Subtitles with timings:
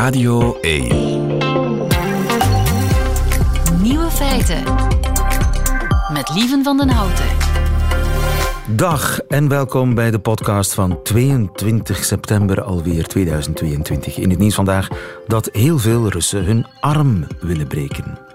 [0.00, 0.88] Radio 1.
[3.82, 4.62] Nieuwe feiten.
[6.12, 7.24] Met Lieven van den Houten.
[8.76, 14.16] Dag en welkom bij de podcast van 22 september alweer 2022.
[14.16, 14.88] In het nieuws vandaag
[15.26, 18.29] dat heel veel Russen hun arm willen breken.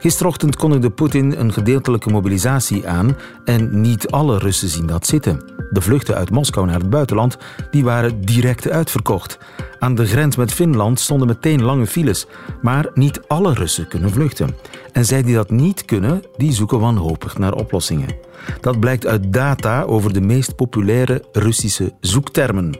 [0.00, 5.40] Gisterochtend kondigde Poetin een gedeeltelijke mobilisatie aan en niet alle Russen zien dat zitten.
[5.70, 7.36] De vluchten uit Moskou naar het buitenland
[7.70, 9.38] die waren direct uitverkocht.
[9.78, 12.26] Aan de grens met Finland stonden meteen lange files,
[12.62, 14.56] maar niet alle Russen kunnen vluchten.
[14.92, 18.16] En zij die dat niet kunnen, die zoeken wanhopig naar oplossingen.
[18.60, 22.78] Dat blijkt uit data over de meest populaire Russische zoektermen.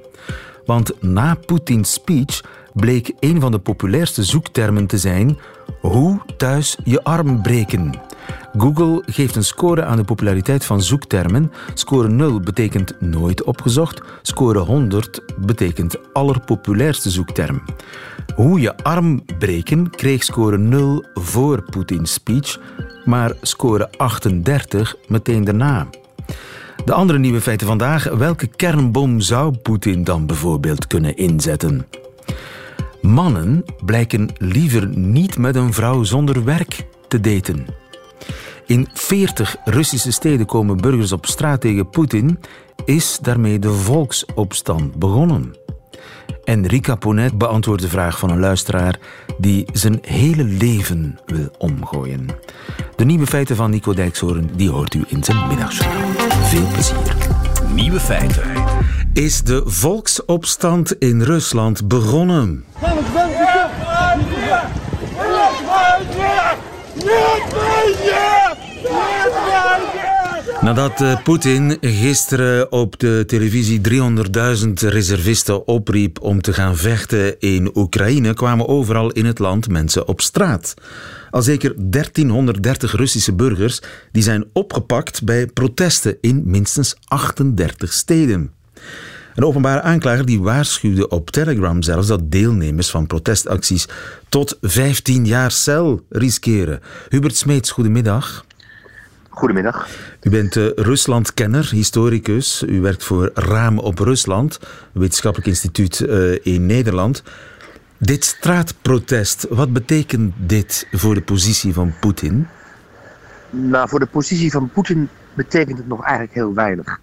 [0.64, 2.40] Want na Poetins speech
[2.80, 5.38] bleek een van de populairste zoektermen te zijn
[5.80, 7.94] hoe thuis je arm breken.
[8.58, 11.52] Google geeft een score aan de populariteit van zoektermen.
[11.74, 14.00] Score 0 betekent nooit opgezocht.
[14.22, 17.62] Score 100 betekent allerpopulairste zoekterm.
[18.34, 22.60] Hoe je arm breken kreeg score 0 voor Poetins speech,
[23.04, 25.88] maar score 38 meteen daarna.
[26.84, 28.04] De andere nieuwe feiten vandaag.
[28.04, 31.86] Welke kernbom zou Poetin dan bijvoorbeeld kunnen inzetten?
[33.00, 37.66] Mannen blijken liever niet met een vrouw zonder werk te daten.
[38.66, 42.38] In 40 Russische steden komen burgers op straat tegen Poetin.
[42.84, 45.54] Is daarmee de volksopstand begonnen?
[46.44, 48.98] En Rika Ponet beantwoordt de vraag van een luisteraar
[49.38, 52.26] die zijn hele leven wil omgooien.
[52.96, 56.28] De nieuwe feiten van Nico Dijkshoorn die hoort u in zijn middagjournaal.
[56.42, 57.16] Veel plezier.
[57.74, 58.42] Nieuwe feiten.
[59.18, 62.64] Is de volksopstand in Rusland begonnen?
[70.60, 77.70] Nadat uh, Poetin gisteren op de televisie 300.000 reservisten opriep om te gaan vechten in
[77.74, 80.74] Oekraïne, kwamen overal in het land mensen op straat.
[81.30, 83.80] Al zeker 1330 Russische burgers
[84.12, 88.56] die zijn opgepakt bij protesten in minstens 38 steden.
[89.34, 93.88] Een openbare aanklager die waarschuwde op Telegram zelfs dat deelnemers van protestacties
[94.28, 96.80] tot 15 jaar cel riskeren.
[97.08, 98.44] Hubert Smeets, goedemiddag.
[99.28, 99.88] Goedemiddag.
[100.22, 102.62] U bent uh, Ruslandkenner, historicus.
[102.66, 104.58] U werkt voor Raam op Rusland,
[104.94, 107.22] een wetenschappelijk instituut uh, in Nederland.
[107.98, 112.46] Dit straatprotest, wat betekent dit voor de positie van Poetin?
[113.50, 117.00] Nou, voor de positie van Poetin betekent het nog eigenlijk heel weinig.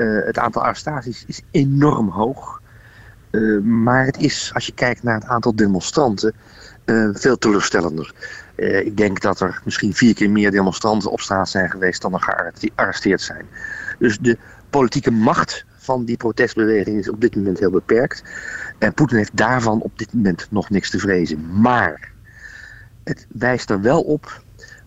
[0.00, 2.60] Uh, het aantal arrestaties is enorm hoog.
[3.30, 6.34] Uh, maar het is, als je kijkt naar het aantal demonstranten,
[6.84, 8.14] uh, veel teleurstellender.
[8.56, 12.52] ik denk dat er misschien vier keer meer demonstranten op straat zijn geweest dan er
[12.52, 13.46] gearresteerd zijn.
[13.98, 14.38] Dus de
[14.70, 18.22] politieke macht van die protestbeweging is op dit moment heel beperkt.
[18.78, 21.60] En Poetin heeft daarvan op dit moment nog niks te vrezen.
[21.60, 22.12] Maar
[23.04, 24.42] het wijst er wel op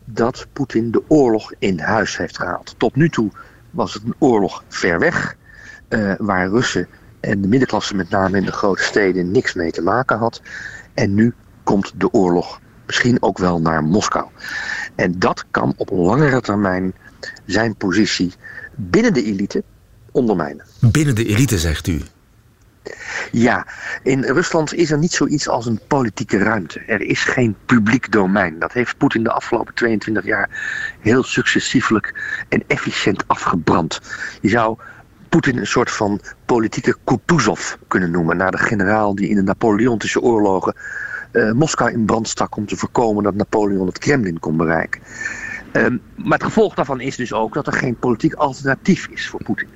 [0.06, 2.76] dat Poetin de oorlog in huis heeft gehaald.
[2.78, 3.32] Tot nu toe
[3.74, 5.36] was het een oorlog ver weg,
[5.90, 6.88] uh, waar Russen
[7.20, 10.42] en de middenklasse met name in de grote steden niks mee te maken had.
[10.94, 14.28] En nu komt de oorlog misschien ook wel naar Moskou.
[14.96, 16.94] En dat kan op langere termijn
[17.46, 18.34] zijn positie
[18.76, 19.64] binnen de elite
[20.12, 20.66] ondermijnen.
[20.80, 22.02] Binnen de elite, zegt u?
[23.32, 23.68] Ja,
[24.04, 26.80] in Rusland is er niet zoiets als een politieke ruimte.
[26.80, 28.60] Er is geen publiek domein.
[28.60, 30.50] Dat heeft Poetin de afgelopen 22 jaar
[31.00, 34.02] heel successiefelijk en efficiënt afgebrand.
[34.42, 34.78] Je zou
[35.30, 40.22] Poetin een soort van politieke Kutuzov kunnen noemen, naar de generaal die in de Napoleontische
[40.22, 40.76] oorlogen
[41.32, 45.02] uh, Moskou in brand stak om te voorkomen dat Napoleon het Kremlin kon bereiken.
[45.72, 49.44] Um, maar het gevolg daarvan is dus ook dat er geen politiek alternatief is voor
[49.44, 49.68] Poetin.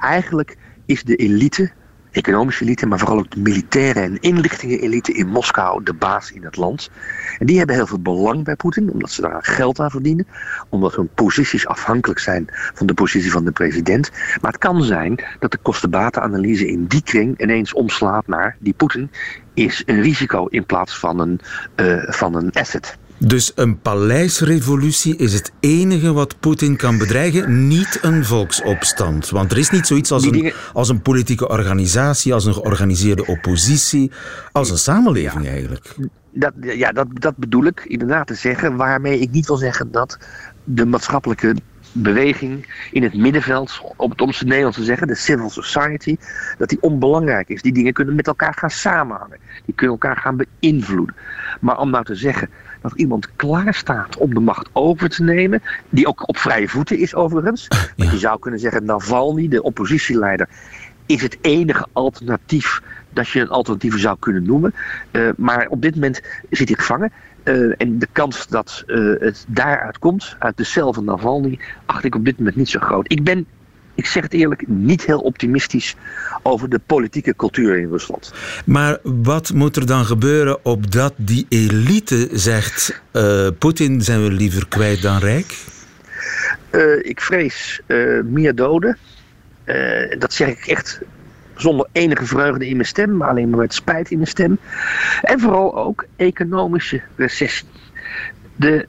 [0.00, 0.56] Eigenlijk
[0.86, 1.70] is de elite
[2.16, 6.56] economische elite, maar vooral ook de militaire en inlichtingenelite in Moskou de baas in het
[6.56, 6.90] land.
[7.38, 10.26] En die hebben heel veel belang bij Poetin, omdat ze daar geld aan verdienen,
[10.68, 14.10] omdat hun posities afhankelijk zijn van de positie van de president.
[14.40, 19.10] Maar het kan zijn dat de kostenbatenanalyse in die kring ineens omslaat naar die Poetin
[19.54, 21.40] is een risico in plaats van een,
[21.76, 22.98] uh, van een asset.
[23.18, 29.30] Dus een paleisrevolutie is het enige wat Poetin kan bedreigen, niet een volksopstand.
[29.30, 34.10] Want er is niet zoiets als, een, als een politieke organisatie, als een georganiseerde oppositie,
[34.52, 35.94] als een samenleving eigenlijk.
[36.30, 40.18] Dat, ja, dat, dat bedoel ik inderdaad te zeggen, waarmee ik niet wil zeggen dat
[40.64, 41.54] de maatschappelijke
[41.92, 46.16] beweging in het middenveld, om het om het Nederlands te zeggen, de civil society,
[46.58, 47.62] dat die onbelangrijk is.
[47.62, 49.38] Die dingen kunnen met elkaar gaan samenhangen.
[49.64, 51.16] Die kunnen elkaar gaan beïnvloeden.
[51.60, 52.48] Maar om nou te zeggen
[52.88, 56.98] dat iemand klaar staat om de macht over te nemen, die ook op vrije voeten
[56.98, 57.68] is overigens.
[57.96, 60.48] Want je zou kunnen zeggen, Navalny, de oppositieleider,
[61.06, 64.74] is het enige alternatief dat je een alternatieve zou kunnen noemen.
[65.12, 67.12] Uh, maar op dit moment zit hij gevangen.
[67.44, 72.04] Uh, en de kans dat uh, het daaruit komt, uit de cel van Navalny, acht
[72.04, 73.12] ik op dit moment niet zo groot.
[73.12, 73.46] Ik ben,
[73.96, 75.96] ik zeg het eerlijk, niet heel optimistisch
[76.42, 78.32] over de politieke cultuur in Rusland.
[78.64, 84.68] Maar wat moet er dan gebeuren opdat die elite zegt: uh, Poetin zijn we liever
[84.68, 85.56] kwijt dan rijk?
[87.02, 87.80] ik vrees
[88.24, 88.98] meer doden.
[90.18, 91.00] dat zeg ik echt
[91.56, 94.58] zonder enige vreugde in mijn stem, maar alleen maar met spijt in mijn stem.
[95.22, 97.68] En vooral ook economische recessie.
[98.56, 98.86] De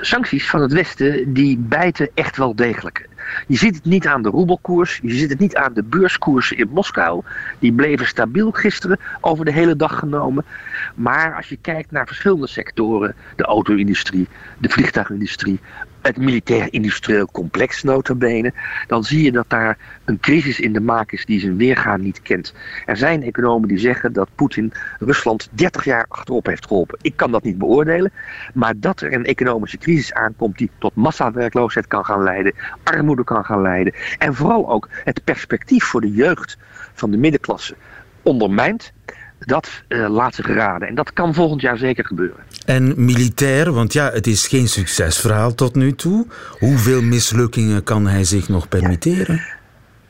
[0.00, 3.08] sancties van het Westen die bijten echt wel degelijk.
[3.46, 6.68] Je ziet het niet aan de roebelkoers, je ziet het niet aan de beurskoersen in
[6.68, 7.22] Moskou.
[7.58, 10.44] Die bleven stabiel gisteren over de hele dag genomen.
[10.94, 15.60] Maar als je kijkt naar verschillende sectoren, de auto-industrie, de vliegtuigindustrie,
[16.06, 18.52] het militair-industrieel complex notabene,
[18.86, 22.22] dan zie je dat daar een crisis in de maak is die zijn weergaan niet
[22.22, 22.54] kent.
[22.86, 26.98] Er zijn economen die zeggen dat Poetin Rusland 30 jaar achterop heeft geholpen.
[27.02, 28.12] Ik kan dat niet beoordelen,
[28.54, 33.44] maar dat er een economische crisis aankomt die tot massawerkloosheid kan gaan leiden, armoede kan
[33.44, 36.56] gaan leiden en vooral ook het perspectief voor de jeugd
[36.92, 37.74] van de middenklasse
[38.22, 38.92] ondermijnt,
[39.46, 40.88] dat uh, laat zich raden.
[40.88, 42.36] En dat kan volgend jaar zeker gebeuren.
[42.66, 46.26] En militair, want ja, het is geen succesverhaal tot nu toe.
[46.58, 49.42] Hoeveel mislukkingen kan hij zich nog permitteren?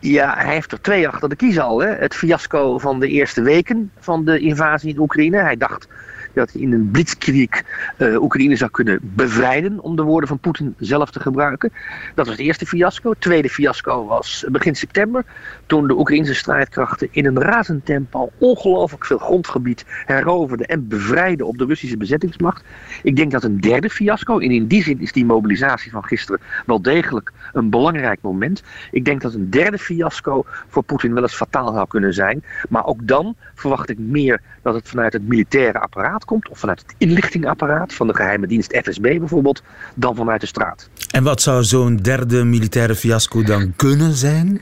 [0.01, 1.79] Ja, hij heeft er twee achter de kiezen al.
[1.79, 1.89] Hè.
[1.89, 5.39] Het fiasco van de eerste weken van de invasie in Oekraïne.
[5.39, 5.89] Hij dacht
[6.35, 7.63] dat hij in een blitzkrieg
[7.99, 11.73] uh, Oekraïne zou kunnen bevrijden, om de woorden van Poetin zelf te gebruiken.
[12.15, 13.11] Dat was het eerste fiasco.
[13.11, 15.25] Het tweede fiasco was begin september,
[15.67, 21.59] toen de Oekraïnse strijdkrachten in een razend tempo ongelooflijk veel grondgebied heroverden en bevrijden op
[21.59, 22.65] de Russische bezettingsmacht.
[23.03, 26.41] Ik denk dat een derde fiasco, en in die zin is die mobilisatie van gisteren
[26.67, 28.63] wel degelijk een belangrijk moment.
[28.91, 32.45] Ik denk dat een derde fiasco voor Poetin wel eens fataal zou kunnen zijn.
[32.69, 36.81] Maar ook dan verwacht ik meer dat het vanuit het militaire apparaat komt, of vanuit
[36.81, 39.63] het inlichtingapparaat van de geheime dienst FSB bijvoorbeeld,
[39.95, 40.89] dan vanuit de straat.
[41.11, 44.61] En wat zou zo'n derde militaire fiasco dan kunnen zijn?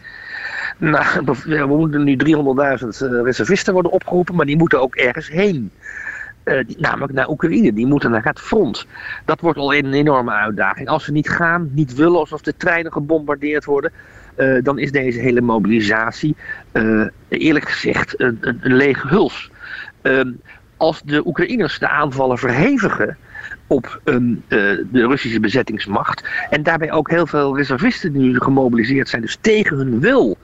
[0.78, 5.70] Nou, we moeten nu 300.000 eh, reservisten worden opgeroepen, maar die moeten ook ergens heen.
[6.44, 8.86] Uh, namelijk naar Oekraïne, die moeten naar het front.
[9.24, 10.88] Dat wordt al een enorme uitdaging.
[10.88, 13.92] Als ze niet gaan, niet willen, alsof de treinen gebombardeerd worden,
[14.36, 16.36] uh, dan is deze hele mobilisatie,
[16.72, 19.50] uh, eerlijk gezegd, een, een, een lege huls.
[20.82, 23.16] Ehm, als de Oekraïners de aanvallen verhevigen
[23.66, 26.24] op um, de Russische bezettingsmacht.
[26.50, 30.36] En daarbij ook heel veel reservisten nu gemobiliseerd zijn, dus tegen hun wil,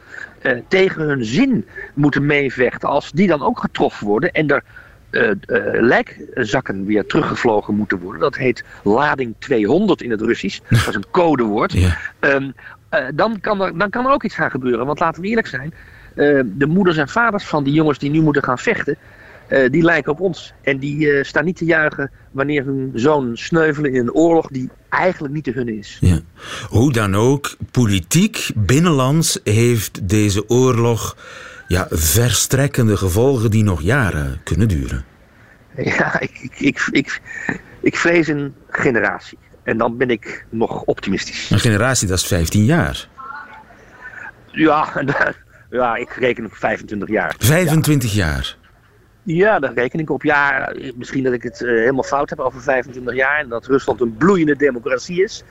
[0.42, 2.88] uh, tegen hun zin moeten meevechten.
[2.88, 4.62] Als die dan ook getroffen worden en er
[5.10, 5.34] uh, uh,
[5.80, 8.20] lijkzakken weer teruggevlogen moeten worden.
[8.20, 10.60] Dat heet lading 200 in het Russisch.
[10.68, 11.72] Dat is een codewoord.
[11.72, 11.96] Ja.
[12.20, 12.54] Um,
[13.14, 14.86] dan, kan er, dan kan er ook iets gaan gebeuren.
[14.86, 15.74] Want laten we eerlijk zijn.
[16.44, 18.96] de moeders en vaders van die jongens die nu moeten gaan vechten
[19.48, 20.52] uh, die lijken op ons.
[20.62, 24.70] En die uh, staan niet te juichen wanneer hun zoon sneuvelen in een oorlog die
[24.88, 25.98] eigenlijk niet te hun is.
[26.00, 26.20] Ja.
[26.68, 31.16] Hoe dan ook, politiek, binnenlands heeft deze oorlog
[31.68, 35.04] ja, verstrekkende gevolgen die nog jaren kunnen duren.
[35.84, 37.20] Ja, ik, ik, ik, ik,
[37.80, 39.38] ik vrees een generatie.
[39.62, 41.50] En dan ben ik nog optimistisch.
[41.50, 43.08] Een generatie, dat is 15 jaar.
[44.52, 44.88] Ja,
[45.70, 47.34] ja ik reken op 25 jaar.
[47.38, 48.26] 25 ja.
[48.26, 48.56] jaar?
[49.34, 50.22] Ja, daar reken ik op.
[50.22, 54.00] Ja, misschien dat ik het uh, helemaal fout heb over 25 jaar en dat Rusland
[54.00, 55.42] een bloeiende democratie is.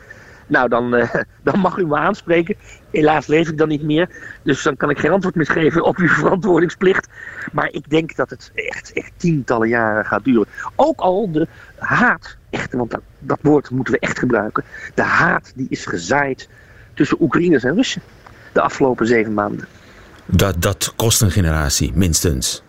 [0.48, 2.56] Nou, dan, uh, dan mag u me aanspreken.
[2.92, 4.10] Helaas leef ik dan niet meer.
[4.44, 7.08] Dus dan kan ik geen antwoord meer geven op uw verantwoordingsplicht.
[7.52, 10.48] Maar ik denk dat het echt, echt tientallen jaren gaat duren.
[10.76, 14.64] Ook al de haat, echt, want dat, dat woord moeten we echt gebruiken.
[14.96, 16.50] De haat die is gezaaid
[16.94, 18.02] tussen Oekraïners en Russen
[18.54, 19.68] de afgelopen zeven maanden.
[20.26, 22.66] Dat, dat kost een generatie, minstens.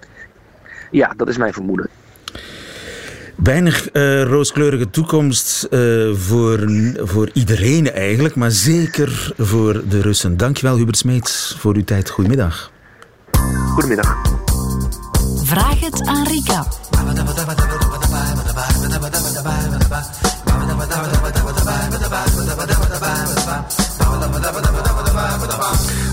[0.91, 1.89] Ja, dat is mijn vermoeden.
[3.43, 10.37] Weinig uh, rooskleurige toekomst uh, voor, voor iedereen eigenlijk, maar zeker voor de Russen.
[10.37, 12.11] Dankjewel Hubert Smeets voor uw tijd.
[12.11, 12.71] Goedemiddag.
[13.73, 14.17] Goedemiddag.
[15.45, 16.67] Vraag het aan Rika.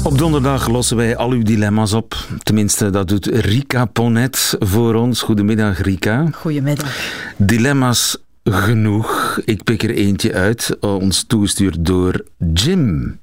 [0.05, 2.15] Op donderdag lossen wij al uw dilemma's op.
[2.43, 5.21] Tenminste, dat doet Rika Ponet voor ons.
[5.21, 6.27] Goedemiddag, Rika.
[6.31, 6.97] Goedemiddag.
[7.37, 9.39] Dilemma's genoeg.
[9.45, 13.19] Ik pik er eentje uit, ons toegestuurd door Jim.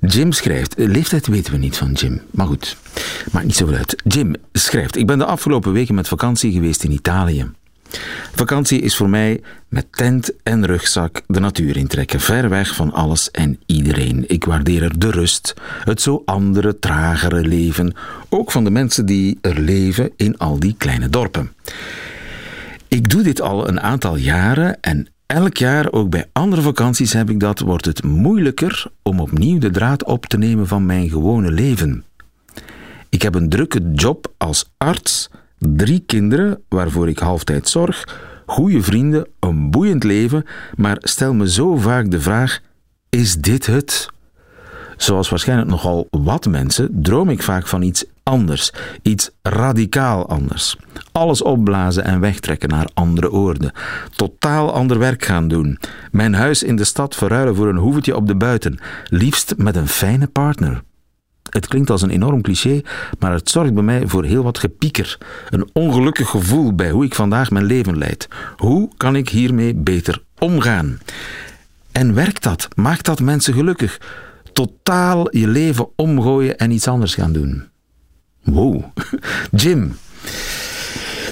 [0.00, 2.76] Jim schrijft, leeftijd weten we niet van Jim, maar goed,
[3.30, 4.02] maakt niet zoveel uit.
[4.04, 7.50] Jim schrijft, ik ben de afgelopen weken met vakantie geweest in Italië.
[8.34, 13.30] Vakantie is voor mij met tent en rugzak de natuur intrekken, ver weg van alles
[13.30, 14.24] en iedereen.
[14.26, 17.94] Ik waardeer er de rust, het zo andere, tragere leven,
[18.28, 21.52] ook van de mensen die er leven in al die kleine dorpen.
[22.88, 27.30] Ik doe dit al een aantal jaren en elk jaar, ook bij andere vakanties heb
[27.30, 31.50] ik dat, wordt het moeilijker om opnieuw de draad op te nemen van mijn gewone
[31.50, 32.04] leven.
[33.08, 35.30] Ik heb een drukke job als arts,
[35.68, 41.76] drie kinderen waarvoor ik halftijd zorg, goede vrienden, een boeiend leven, maar stel me zo
[41.76, 42.60] vaak de vraag:
[43.10, 44.10] is dit het?
[44.96, 50.76] Zoals waarschijnlijk nogal wat mensen droom ik vaak van iets anders, iets radicaal anders.
[51.12, 53.72] Alles opblazen en wegtrekken naar andere oorden.
[54.16, 55.78] Totaal ander werk gaan doen.
[56.10, 59.88] Mijn huis in de stad verruilen voor een hoevetje op de buiten, liefst met een
[59.88, 60.82] fijne partner.
[61.52, 62.80] Het klinkt als een enorm cliché,
[63.18, 65.18] maar het zorgt bij mij voor heel wat gepieker.
[65.50, 68.28] Een ongelukkig gevoel bij hoe ik vandaag mijn leven leid.
[68.56, 70.98] Hoe kan ik hiermee beter omgaan?
[71.92, 72.68] En werkt dat?
[72.74, 74.00] Maakt dat mensen gelukkig?
[74.52, 77.68] Totaal je leven omgooien en iets anders gaan doen.
[78.42, 78.84] Wow.
[79.62, 79.96] Jim,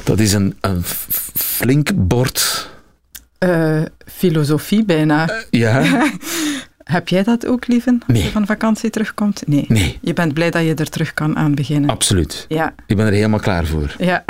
[0.04, 0.82] dat is een, een
[1.34, 2.70] flink bord.
[3.38, 5.30] Uh, filosofie bijna.
[5.30, 5.82] Uh, ja.
[6.90, 8.02] Heb jij dat ook, lieven?
[8.06, 8.16] Nee.
[8.16, 9.42] Als je van vakantie terugkomt?
[9.46, 9.64] Nee.
[9.68, 9.98] Nee.
[10.00, 11.90] Je bent blij dat je er terug kan aan beginnen.
[11.90, 12.44] Absoluut.
[12.48, 12.74] Ja.
[12.86, 13.94] Ik ben er helemaal klaar voor.
[13.98, 14.24] Ja.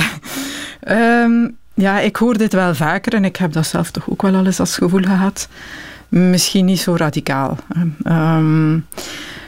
[1.25, 4.35] Um, ja, ik hoor dit wel vaker en ik heb dat zelf toch ook wel
[4.35, 5.49] al eens als gevoel gehad.
[6.09, 7.59] Misschien niet zo radicaal.
[8.05, 8.87] Um,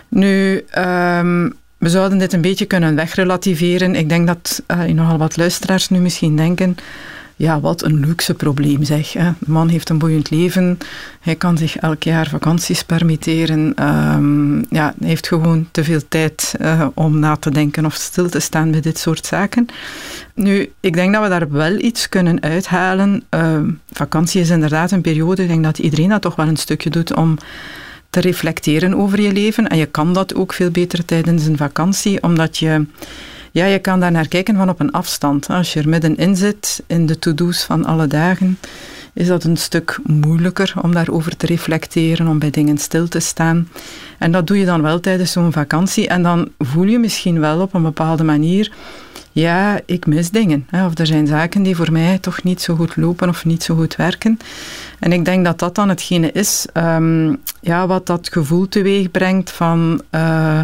[0.09, 3.95] nu, um, we zouden dit een beetje kunnen wegrelativeren.
[3.95, 6.77] Ik denk dat uh, nogal wat luisteraars nu misschien denken
[7.43, 9.13] ja, wat een luxe probleem zeg.
[9.13, 9.31] Hè.
[9.47, 10.79] Man heeft een boeiend leven.
[11.21, 13.85] Hij kan zich elk jaar vakanties permitteren.
[13.89, 18.29] Um, ja, hij heeft gewoon te veel tijd uh, om na te denken of stil
[18.29, 19.67] te staan bij dit soort zaken.
[20.35, 23.23] Nu, ik denk dat we daar wel iets kunnen uithalen.
[23.31, 23.61] Uh,
[23.93, 27.15] vakantie is inderdaad een periode, ik denk dat iedereen dat toch wel een stukje doet
[27.15, 27.39] om
[28.11, 29.69] te reflecteren over je leven.
[29.69, 32.85] En je kan dat ook veel beter tijdens een vakantie, omdat je
[33.53, 35.49] ja, je kan daar naar kijken van op een afstand.
[35.49, 38.59] Als je er middenin zit, in de to-do's van alle dagen,
[39.13, 43.69] is dat een stuk moeilijker om daarover te reflecteren, om bij dingen stil te staan.
[44.19, 46.09] En dat doe je dan wel tijdens zo'n vakantie.
[46.09, 48.73] En dan voel je misschien wel op een bepaalde manier,
[49.33, 50.67] ja, ik mis dingen.
[50.71, 53.75] Of er zijn zaken die voor mij toch niet zo goed lopen of niet zo
[53.75, 54.39] goed werken.
[54.99, 59.51] En ik denk dat dat dan hetgene is um, ja, wat dat gevoel teweeg brengt
[59.51, 60.61] van uh,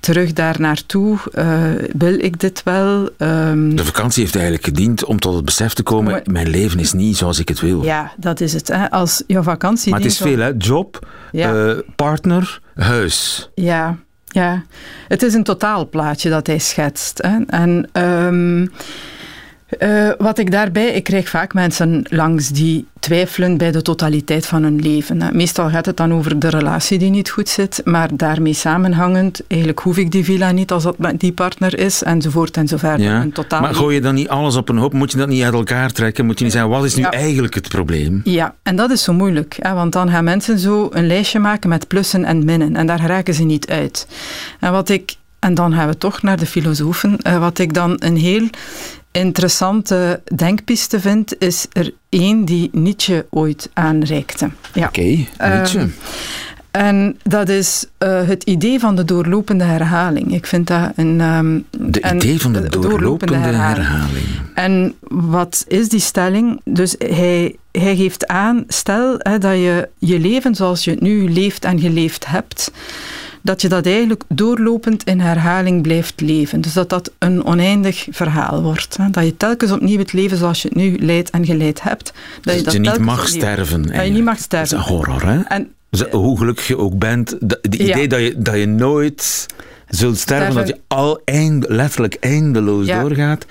[0.00, 1.18] terug daar naartoe.
[1.34, 3.08] Uh, wil ik dit wel?
[3.18, 6.78] Um, de vakantie heeft eigenlijk gediend om tot het besef te komen: maar, mijn leven
[6.78, 7.82] is niet zoals ik het wil.
[7.82, 8.68] Ja, dat is het.
[8.68, 8.90] Hè.
[8.90, 9.90] Als je vakantie.
[9.90, 10.52] Maar het is veel, hè?
[10.58, 11.54] Job, ja.
[11.54, 13.50] uh, partner, huis.
[13.54, 13.96] Ja.
[14.36, 14.62] Ja,
[15.08, 17.22] het is een totaalplaatje dat hij schetst.
[17.22, 17.38] Hè.
[17.46, 18.72] En um,
[19.78, 24.62] uh, wat ik daarbij, ik krijg vaak mensen langs die twijfelen bij de totaliteit van
[24.62, 25.22] hun leven.
[25.22, 25.32] Hè.
[25.32, 29.80] Meestal gaat het dan over de relatie die niet goed zit, maar daarmee samenhangend, eigenlijk
[29.80, 33.00] hoef ik die villa niet als dat die partner is, enzovoort enzovoort.
[33.00, 34.92] Ja, een totaal maar gooi je dan niet alles op een hoop?
[34.92, 36.26] Moet je dat niet uit elkaar trekken?
[36.26, 37.10] Moet je niet zeggen, wat is nu ja.
[37.10, 38.20] eigenlijk het probleem?
[38.24, 41.68] Ja, en dat is zo moeilijk, hè, want dan gaan mensen zo een lijstje maken
[41.68, 44.08] met plussen en minnen, en daar raken ze niet uit.
[44.60, 47.18] En wat ik en dan gaan we toch naar de filosofen.
[47.22, 48.48] Uh, wat ik dan een heel
[49.16, 54.50] interessante denkpiste vind, is er één die Nietzsche ooit aanreikte.
[54.72, 54.86] Ja.
[54.86, 55.80] Oké, okay, Nietzsche.
[55.80, 55.94] Um,
[56.70, 60.34] en dat is uh, het idee van de doorlopende herhaling.
[60.34, 61.20] Ik vind dat een.
[61.20, 63.86] Um, de idee van de, de doorlopende, doorlopende herhaling.
[63.86, 64.26] herhaling.
[64.54, 66.60] En wat is die stelling?
[66.64, 71.32] Dus hij, hij geeft aan, stel hè, dat je je leven zoals je het nu
[71.32, 72.70] leeft en geleefd hebt,
[73.46, 76.60] dat je dat eigenlijk doorlopend in herhaling blijft leven.
[76.60, 78.96] Dus dat dat een oneindig verhaal wordt.
[78.96, 79.10] Hè.
[79.10, 82.04] Dat je telkens opnieuw het leven zoals je het nu leidt en geleid hebt.
[82.04, 83.82] Dat dus je, dat je niet mag opnieuw, sterven.
[83.82, 84.76] Dat je niet mag sterven.
[84.76, 85.40] Dat is een horror, hè?
[85.40, 88.06] En, dus hoe gelukkig je ook bent, het idee Ja.
[88.06, 89.46] dat, je, dat je nooit
[89.88, 90.54] zult sterven, Sterven.
[90.54, 93.00] dat je al eind, letterlijk eindeloos Ja.
[93.00, 93.46] doorgaat,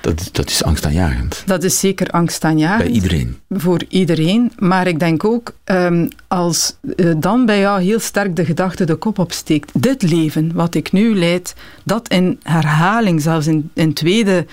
[0.00, 1.42] dat, dat is angstaanjagend.
[1.46, 2.82] dat is zeker angstaanjagend.
[2.82, 3.38] Bij iedereen.
[3.48, 4.52] Voor iedereen.
[4.58, 8.94] Maar ik denk ook, ehm, als eh, dan bij jou heel sterk de gedachte de
[8.94, 9.82] kop opsteekt.
[9.82, 11.54] Dit leven, wat ik nu leid,
[11.84, 14.46] dat in herhaling, zelfs in, in, tweede,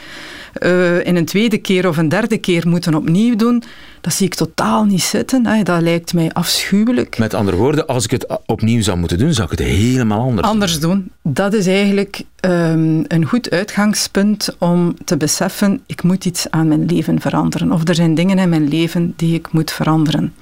[0.53, 3.63] eh, in een tweede keer of een derde keer moeten opnieuw doen,
[4.01, 5.45] dat zie ik totaal niet zitten.
[5.45, 5.63] Hè.
[5.63, 7.17] Dat lijkt mij afschuwelijk.
[7.17, 10.47] Met andere woorden, als ik het opnieuw zou moeten doen, zou ik het helemaal anders
[10.47, 11.11] Anders doen.
[11.23, 16.85] Dat is eigenlijk ehm, een goed uitgangspunt om te beseffen, ik moet iets aan mijn
[16.85, 17.71] leven veranderen.
[17.71, 20.33] Of er zijn dingen in mijn leven die ik moet veranderen.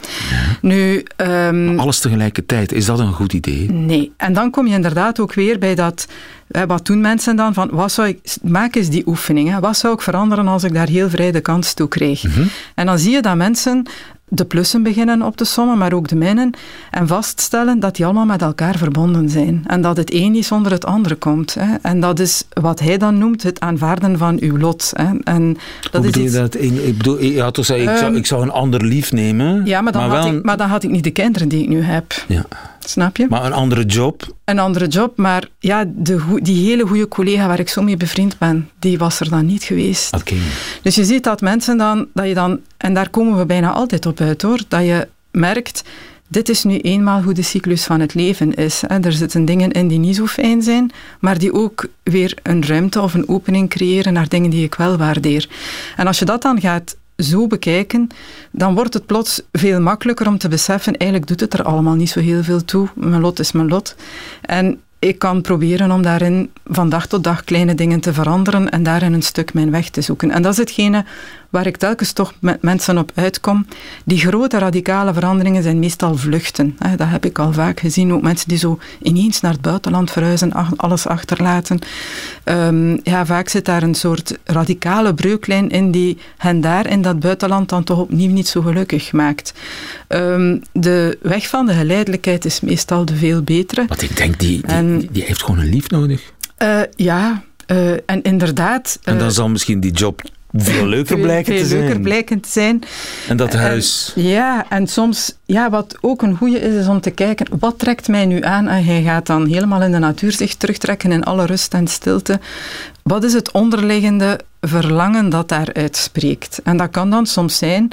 [0.61, 1.79] Nu, ehm, doen.
[1.79, 3.71] Alles tegelijkertijd, is dat een goed idee?
[3.71, 4.11] Nee.
[4.17, 6.07] En dan kom je inderdaad ook weer bij dat
[6.47, 7.53] wat doen mensen dan?
[7.53, 9.49] Van, wat zou ik, maak eens die oefening.
[9.49, 9.59] Hè.
[9.59, 12.23] Wat zou ik veranderen als ik daar heel vrij de kans toe kreeg?
[12.23, 12.43] Mhm.
[12.75, 13.85] En dan zie je dat mensen
[14.27, 16.51] de plussen beginnen op te sommen, maar ook de minnen.
[16.91, 19.63] En vaststellen dat die allemaal met elkaar verbonden zijn.
[19.67, 21.53] En dat het een niet zonder het andere komt.
[21.59, 21.75] Hè.
[21.81, 24.91] En dat is wat hij dan noemt het aanvaarden van uw lot.
[24.95, 25.05] Hè.
[25.23, 26.55] En dat Hoe is bedoel je iets- dat?
[26.55, 29.65] Ik, ik bedoel, ja, toch zei, ik, zou, Ehm, ik zou een ander lief nemen.
[29.65, 31.61] Ja, maar dan, maar had wel ik, maar dan had ik niet de kinderen die
[31.61, 32.13] ik nu heb.
[32.27, 32.45] Ja.
[32.85, 33.25] Snap je?
[33.29, 34.35] Maar een andere job.
[34.43, 38.37] Een andere job, maar ja, de, die hele goede collega waar ik zo mee bevriend
[38.37, 40.15] ben, die was er dan niet geweest.
[40.15, 40.35] Oké.
[40.81, 44.05] Dus je ziet dat mensen dan, dat je dan, en daar komen we bijna altijd
[44.05, 45.83] op uit hoor, dat je merkt,
[46.27, 48.81] dit is nu eenmaal hoe de cyclus van het leven is.
[48.87, 48.99] Hè.
[48.99, 53.01] Er zitten dingen in die niet zo fijn zijn, maar die ook weer een ruimte
[53.01, 55.49] of een opening creëren naar dingen die ik wel waardeer.
[55.95, 58.07] En als je dat dan gaat zo bekijken,
[58.51, 62.09] dan wordt het plots veel makkelijker om te beseffen, eigenlijk doet het er allemaal niet
[62.09, 62.87] zo heel veel toe.
[62.95, 63.95] Mijn lot is mijn lot.
[64.41, 68.83] En ik kan proberen om daarin van dag tot dag kleine dingen te veranderen en
[68.83, 70.31] daarin een stuk mijn weg te zoeken.
[70.31, 71.05] En dat is hetgene
[71.49, 73.65] waar ik telkens toch met mensen op uitkom.
[74.05, 76.77] Die grote radicale veranderingen zijn meestal vluchten.
[76.97, 78.13] Dat heb ik al vaak gezien.
[78.13, 81.79] Ook mensen die zo ineens naar het buitenland verhuizen, alles achterlaten.
[82.43, 87.19] Ehm, ja, vaak zit daar een soort radicale breuklijn in die hen daar in dat
[87.19, 89.53] buitenland dan toch opnieuw niet zo gelukkig maakt.
[90.07, 93.85] Ehm, de weg van de geleidelijkheid is meestal de veel betere.
[93.87, 96.33] Want ik denk, die, die, En- die, die heeft gewoon een lief nodig.
[96.57, 98.99] Eh, ja, eh, en inderdaad.
[99.03, 100.21] En dan eh, zal misschien die job
[100.71, 101.81] veel leuker blijken veel te zijn.
[101.81, 102.81] leuker blijken te zijn.
[103.27, 104.11] En dat En- huis.
[104.15, 108.07] ja, en soms, ja, wat ook een goede is, is om te kijken, wat trekt
[108.07, 108.67] mij nu aan?
[108.67, 112.39] En hij gaat dan helemaal in de natuur zich terugtrekken in alle rust en stilte.
[113.03, 116.59] Wat is het onderliggende verlangen dat daaruit spreekt?
[116.63, 117.89] En dat kan dan soms zijn,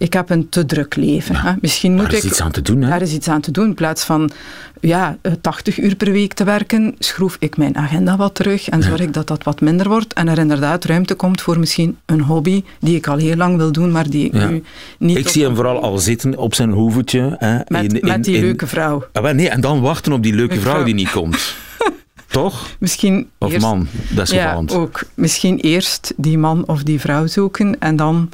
[0.00, 1.34] ik heb een te druk leven.
[1.36, 1.52] hè.
[1.60, 2.30] Misschien moet Daar is ik...
[2.30, 2.88] iets aan te doen, hè?
[2.88, 3.66] Daar is iets aan te doen.
[3.66, 4.30] In plaats van
[4.80, 8.82] ja, eh, 80 uur per week te werken, schroef ik mijn agenda wat terug en
[8.82, 10.12] zorg ik dat dat wat minder wordt.
[10.12, 13.72] En er inderdaad ruimte komt voor misschien een hobby die ik al heel lang wil
[13.72, 14.48] doen, maar die ik Ja.
[14.48, 14.62] nu
[14.98, 15.16] niet...
[15.16, 17.36] Ik zie hem vooral al zitten op zijn hoevertje.
[17.38, 19.04] Hè, Met, in- in- met die in- leuke vrouw.
[19.12, 20.84] Ah, nee, en dan wachten op die leuke vrouw vrouw.
[20.84, 21.54] die niet komt.
[22.26, 22.66] Toch?
[22.78, 24.72] Misschien Of eerst, man, Ja, desgevallend.
[24.72, 25.02] ook.
[25.14, 28.30] Misschien eerst die man of die vrouw zoeken en dan...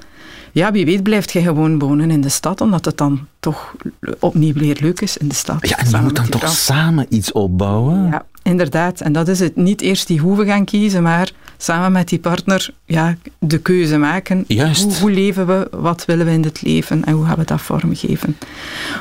[0.56, 3.74] Ja, wie weet blijft je gewoon wonen in de stad, omdat het dan toch
[4.18, 5.68] opnieuw weer leuk is in de stad.
[5.68, 6.52] Ja, en je moet dan toch vrouw.
[6.52, 8.06] samen iets opbouwen?
[8.10, 9.00] Ja, inderdaad.
[9.00, 9.56] En dat is het.
[9.56, 14.44] Niet eerst die hoeven gaan kiezen, maar samen met die partner ja, de keuze maken.
[14.46, 14.82] Juist.
[14.82, 15.68] Hoe, hoe leven we?
[15.70, 17.04] Wat willen we in het leven?
[17.04, 18.36] En hoe gaan we dat vormgeven?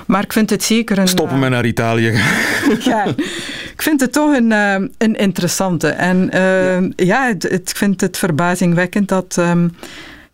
[0.08, 1.08] Maar ik vind het zeker een...
[1.08, 2.12] Stoppen eh, met naar Italië
[2.80, 3.06] ja,
[3.74, 5.88] ik vind het toch een, eh, een interessante.
[5.88, 9.36] En eh, ja, het, het- ik vind het verbazingwekkend dat...
[9.38, 9.68] ehm,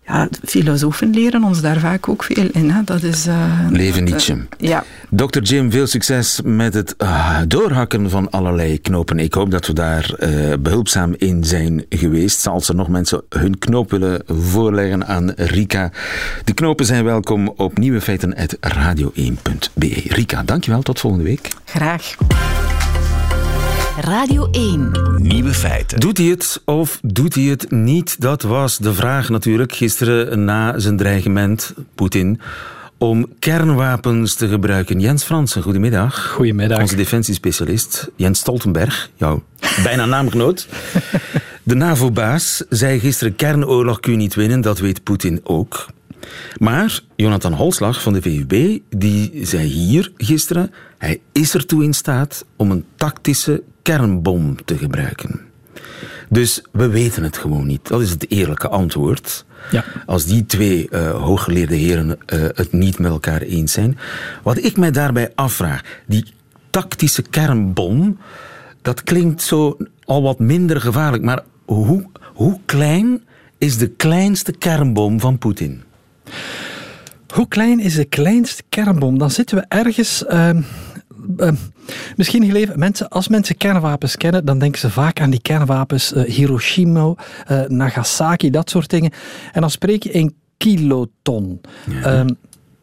[0.06, 2.70] ja, filosofen leren ons daar vaak ook veel in.
[2.70, 2.82] Hè.
[2.86, 3.28] Dat is...
[3.28, 4.34] eh, Leven Nietzsche.
[4.34, 4.84] eh, ja.
[5.10, 5.40] Dr.
[5.42, 9.20] Jim, veel succes met het ah, doorhakken van allerlei knopen.
[9.20, 12.48] Ik hoop dat we daar eh, behulpzaam in zijn geweest.
[12.48, 15.92] Als er nog mensen hun knoop willen voorleggen aan Rika.
[16.44, 20.02] De knopen zijn welkom op nieuwefeiten.radio1.be.
[20.08, 20.82] Rika, dankjewel.
[20.82, 21.48] Tot volgende week.
[21.66, 22.16] Graag.
[24.02, 24.92] Radio 1.
[25.18, 26.00] Nieuwe feiten.
[26.00, 28.22] Doet hij het of doet hij het niet?
[28.22, 32.42] Dat was de vraag natuurlijk gisteren na zijn dreigement, Poetin,
[32.98, 35.00] om kernwapens te gebruiken.
[35.00, 36.28] Jens Fransen, goedemiddag.
[36.28, 36.80] Goedemiddag.
[36.80, 39.44] Onze defensiespecialist, Jens Stoltenberg, jouw
[39.84, 40.68] bijna naamgenoot.
[41.64, 45.86] De NAVO-baas zei gisteren, kernoorlog kun je niet winnen, dat weet Poetin ook.
[46.58, 52.46] Maar Jonathan Holslag van de VUB, die zei hier gisteren, hij is ertoe in staat
[52.56, 55.40] om een tactische kernbom te gebruiken.
[56.30, 57.88] Dus we weten het gewoon niet.
[57.88, 59.46] Dat is het eerlijke antwoord.
[59.72, 59.84] Ja.
[60.06, 63.98] Als die twee eh, hooggeleerde heren eh, het niet met elkaar eens zijn.
[64.44, 66.34] Wat ik mij daarbij afvraag, die
[66.70, 68.18] tactische kernbom,
[68.82, 71.24] dat klinkt zo al wat minder gevaarlijk.
[71.24, 73.24] Maar hoe, hoe klein
[73.58, 75.84] is de kleinste kernbom van Poetin?
[77.34, 79.18] Hoe klein is de kleinste kernbom?
[79.18, 80.26] Dan zitten we ergens.
[80.26, 80.62] ehm,
[81.38, 81.56] ehm,
[82.16, 86.24] misschien geleven mensen, als mensen kernwapens kennen, dan denken ze vaak aan die kernwapens eh,
[86.24, 87.14] Hiroshima,
[87.48, 89.12] eh, Nagasaki, dat soort dingen.
[89.52, 91.62] En dan spreek je in kiloton.
[92.04, 92.30] Ehm,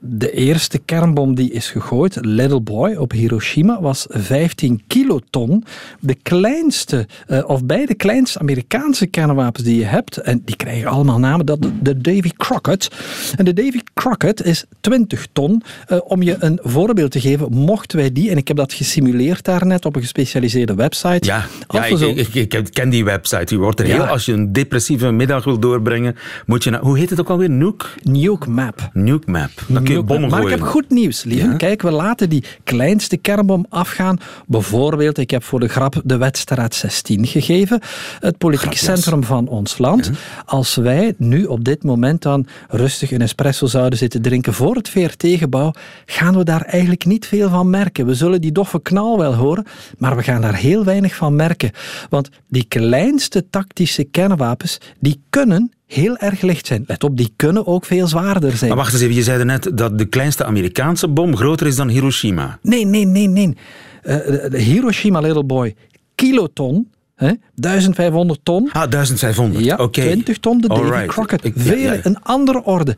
[0.00, 5.64] de eerste kernbom die is gegooid, Little Boy op Hiroshima, was 15 kiloton.
[6.00, 11.18] De kleinste, eh, of beide kleinste Amerikaanse kernwapens die je hebt, en die krijgen allemaal
[11.18, 12.88] namen, dat de Davy Crockett.
[13.36, 15.62] En de Davy Crockett is 20 ton.
[15.86, 19.44] Eh, om je een voorbeeld te geven, mochten wij die, en ik heb dat gesimuleerd
[19.44, 21.26] daarnet op een gespecialiseerde website.
[21.26, 23.54] Ja, ik, ik, ik, ik ken die website.
[23.54, 26.98] U wordt er heel, als je een depressieve middag wil doorbrengen, moet je naar, hoe
[26.98, 27.50] heet het ook alweer?
[27.50, 27.86] Nuke?
[28.02, 28.90] Nuke Map.
[28.92, 29.50] Nuke Map.
[29.68, 31.46] Dat bommen Maar ik heb goed nieuws, lieve.
[31.46, 31.56] Ja?
[31.56, 34.18] Kijk, we laten die kleinste kernbom afgaan.
[34.46, 37.80] Bijvoorbeeld, ik heb voor de grap de Wetstraat 16 gegeven.
[38.20, 40.10] Het politiek centrum van ons land.
[40.44, 44.88] Als wij nu op dit moment dan rustig een espresso zouden zitten drinken voor het
[44.88, 45.72] VRT-gebouw,
[46.06, 48.06] gaan we daar eigenlijk niet veel van merken.
[48.06, 49.66] We zullen die doffe knal wel horen,
[49.98, 51.70] maar we gaan daar heel weinig van merken.
[52.08, 56.84] Want die kleinste tactische kernwapens, die kunnen heel erg licht zijn.
[56.86, 58.70] Let op, die kunnen ook veel zwaarder zijn.
[58.70, 61.88] Maar wacht eens even, je zei net dat de kleinste Amerikaanse bom groter is dan
[61.88, 62.58] Hiroshima.
[62.62, 63.56] Nee, nee, nee, nee.
[64.02, 65.74] De Hiroshima Little Boy,
[66.14, 68.68] kiloton, hè, 1500 ton.
[68.72, 69.64] Ah, 1500.
[69.64, 70.00] Ja, Oké.
[70.00, 71.06] 20 ton, de Davy.
[71.06, 71.44] Crockett.
[71.44, 71.96] Ik- Veel, ja.
[72.02, 72.96] een andere orde.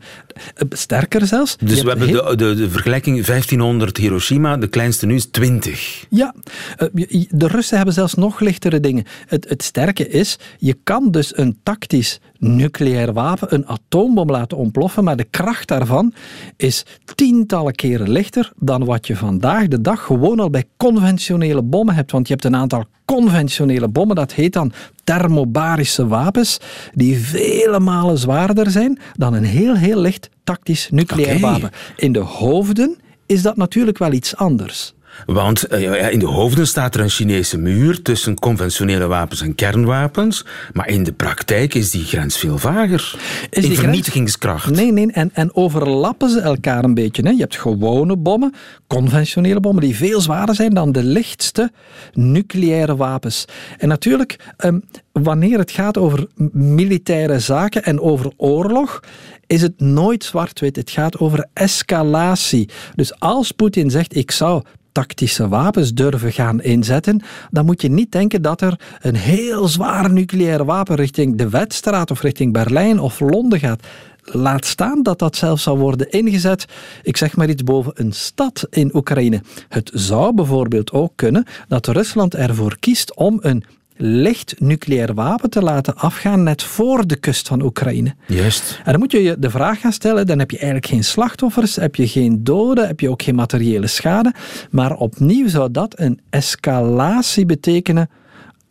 [0.55, 1.55] Eh, Sterker zelfs.
[1.63, 6.05] Dus we hebben heel- de, de, de vergelijking 1500 Hiroshima, de kleinste nu is 20.
[6.09, 6.33] Ja,
[6.77, 6.87] eh,
[7.29, 9.03] de Russen hebben zelfs nog lichtere dingen.
[9.27, 15.03] Het, het sterke is, je kan dus een tactisch nucleair wapen, een atoombom laten ontploffen,
[15.03, 16.13] maar de kracht daarvan
[16.57, 21.95] is tientallen keren lichter dan wat je vandaag de dag gewoon al bij conventionele bommen
[21.95, 22.11] hebt.
[22.11, 24.71] Want je hebt een aantal conventionele bommen, dat heet dan
[25.03, 26.57] thermobarische wapens,
[26.93, 31.71] die vele malen zwaarder zijn dan een heel, heel licht tactisch nucleair wapen.
[31.95, 34.93] In de hoofden is dat natuurlijk wel iets anders.
[35.25, 40.45] Want eh, in de hoofden staat er een Chinese muur tussen conventionele wapens en kernwapens.
[40.73, 43.15] Maar in de praktijk is die grens veel vager.
[43.19, 44.69] Is in die grens- vernietigingskracht.
[44.69, 47.21] Nee, nee, en, en overlappen ze elkaar een beetje.
[47.21, 47.29] Hè?
[47.29, 48.53] Je hebt gewone bommen,
[48.87, 51.71] conventionele bommen, die veel zwaarder zijn dan de lichtste
[52.13, 53.45] nucleaire wapens.
[53.77, 54.79] En natuurlijk, ehm,
[55.11, 58.99] wanneer het gaat over militaire zaken en over oorlog,
[59.47, 60.75] is het nooit zwart-wit.
[60.75, 62.69] Het gaat over escalatie.
[62.95, 68.11] Dus als Poetin zegt, ik zou tactische wapens durven gaan inzetten, dan moet je niet
[68.11, 73.19] denken dat er een heel zwaar nucleair wapen richting de Wetstraat of richting Berlijn of
[73.19, 73.87] Londen gaat.
[74.23, 76.65] Laat staan dat dat zelfs zal worden ingezet,
[77.03, 79.41] ik zeg maar iets boven een stad in Oekraïne.
[79.69, 83.63] Het zou bijvoorbeeld ook kunnen dat Rusland ervoor kiest om een
[84.01, 88.15] licht nucleair wapen te laten afgaan net voor de kust van Oekraïne.
[88.27, 88.79] Juist.
[88.83, 91.75] En dan moet je je de vraag gaan stellen, dan heb je eigenlijk geen slachtoffers,
[91.75, 94.33] heb je geen doden, heb je ook geen materiële schade.
[94.69, 98.09] Maar opnieuw zou dat een escalatie betekenen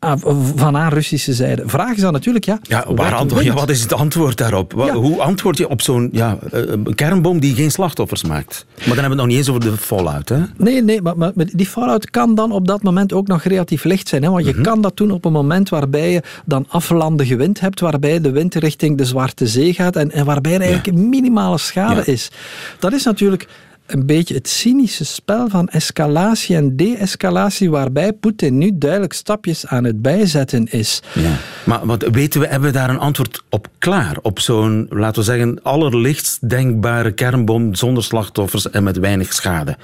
[0.01, 1.63] aan Russische zijde.
[1.67, 4.75] Vraag is dan natuurlijk, ja, Ja, wat waar antwoord, ja, wat is het antwoord daarop?
[4.77, 4.95] Ja.
[4.95, 8.67] Hoe antwoord je op zo'n ja, eh, een kernbom die geen slachtoffers maakt?
[8.69, 10.29] Maar dan hebben we het nog niet eens over de fallout.
[10.29, 10.39] Hè?
[10.57, 14.23] Nee, nee, maar, die fallout kan dan op dat moment ook nog relatief licht zijn.
[14.23, 14.31] Hè?
[14.31, 18.21] Want je kan dat doen op een moment waarbij je dan aflandige wind hebt, waarbij
[18.21, 22.31] de wind richting de Zwarte Zee gaat en, en waarbij er eigenlijk minimale schade is.
[22.79, 23.49] Dat is natuurlijk
[23.93, 29.85] een beetje het cynische spel van escalatie en de-escalatie, waarbij Poetin nu duidelijk stapjes aan
[29.85, 31.03] het bijzetten is.
[31.15, 31.37] Ja.
[31.65, 34.19] Maar wat weten we, hebben we daar een antwoord op klaar?
[34.23, 39.77] Op zo'n, laten we zeggen, allerlichtst denkbare kernbom zonder slachtoffers en met weinig schade.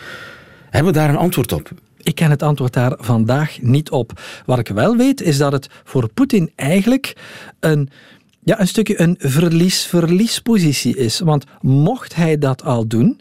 [0.71, 1.71] Hebben we daar een antwoord op?
[2.03, 4.21] Ik ken het antwoord daar vandaag niet op.
[4.45, 7.17] Wat ik wel weet, is dat het voor Poetin eigenlijk
[7.61, 7.89] een,
[8.43, 11.21] ja, een stukje een verlies-verliespositie is.
[11.21, 13.21] Want mocht hij dat al doen,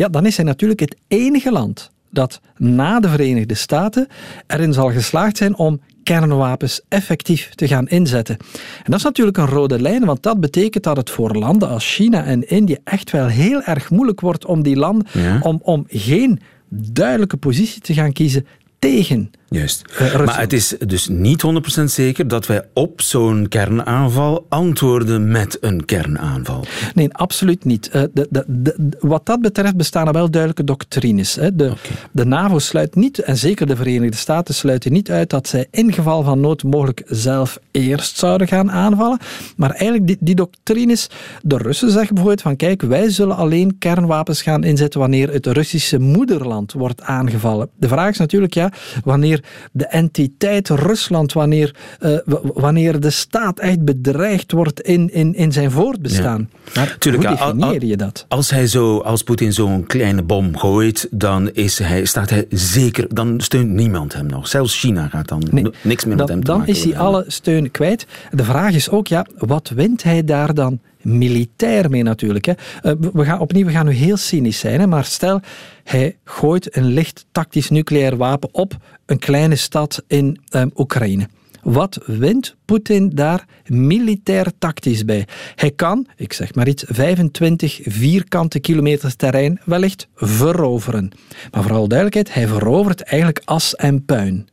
[0.00, 4.06] ja, dan is hij natuurlijk het enige land dat na de Verenigde Staten
[4.46, 8.36] erin zal geslaagd zijn om kernwapens effectief te gaan inzetten.
[8.76, 11.94] En dat is natuurlijk een rode lijn, want dat betekent dat het voor landen als
[11.94, 15.38] China en India echt wel heel erg moeilijk wordt om die landen, Ja.
[15.42, 18.46] om, om geen duidelijke positie te gaan kiezen
[18.78, 19.82] tegen Juist.
[19.92, 20.24] Rusland.
[20.24, 21.42] maar het is dus niet
[21.80, 26.64] 100% zeker dat wij op zo'n kernaanval antwoorden met een kernaanval.
[26.94, 27.88] Nee, absoluut niet.
[27.88, 31.34] Eh, de, de, de- wat dat betreft bestaan er wel duidelijke doctrines.
[31.34, 31.56] Hè.
[31.56, 31.72] De,
[32.12, 35.92] de NAVO sluit niet, en zeker de Verenigde Staten sluiten niet uit dat zij in
[35.92, 39.18] geval van nood mogelijk zelf eerst zouden gaan aanvallen.
[39.56, 41.06] Maar eigenlijk die, die doctrines,
[41.42, 45.98] de Russen zeggen bijvoorbeeld van kijk, wij zullen alleen kernwapens gaan inzetten wanneer het Russische
[45.98, 47.68] moederland wordt aangevallen.
[47.76, 48.72] De vraag is natuurlijk ja,
[49.04, 49.39] wanneer
[49.72, 52.18] de entiteit Rusland, wanneer, eh,
[52.54, 56.50] wanneer de staat echt bedreigd wordt in, in, in zijn voortbestaan.
[56.74, 58.24] Maar Tuurlijk, hoe ja, definieer je dat?
[58.28, 63.06] Als, hij zo, als Poetin zo'n kleine bom gooit, dan is hij, staat hij zeker,
[63.14, 64.48] dan steunt niemand hem nog.
[64.48, 66.98] Zelfs China gaat dan Nee, niks meer dan, met hem te dan maken is hij
[66.98, 68.06] alle steun kwijt.
[68.30, 72.44] De vraag is ook, ja, wat wint hij daar dan militair mee natuurlijk?
[72.44, 72.52] Hè?
[72.82, 75.40] Eh, we- gaan, opnieuw, we gaan nu heel cynisch zijn, hè, maar stel,
[75.84, 81.28] hij gooit een licht tactisch nucleair wapen op een kleine stad in ehm, Oekraïne.
[81.62, 85.26] Wat wint Poetin daar militair tactisch bij.
[85.54, 91.10] Hij kan, ik zeg maar iets, 25 vierkante kilometer terrein wellicht veroveren.
[91.50, 94.48] Maar vooral duidelijkheid, hij verovert eigenlijk as en puin.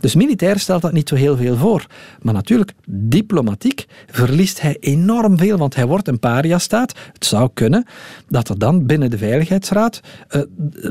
[0.00, 1.86] Dus militair stelt dat niet zo heel veel voor.
[2.22, 6.94] Maar natuurlijk, diplomatiek verliest hij enorm veel, want hij wordt een paria-staat.
[7.12, 7.84] Het zou kunnen
[8.28, 10.42] dat er dan binnen de Veiligheidsraad, uh,